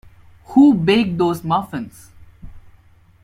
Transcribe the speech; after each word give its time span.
Who 0.45 0.73
baked 0.73 1.19
those 1.19 1.43
muffins? 1.43 2.09